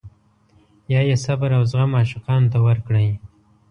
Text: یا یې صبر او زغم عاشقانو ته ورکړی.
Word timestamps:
یا 0.93 1.01
یې 1.09 1.15
صبر 1.25 1.49
او 1.57 1.63
زغم 1.71 1.91
عاشقانو 1.99 2.51
ته 2.53 2.59
ورکړی. 2.67 3.07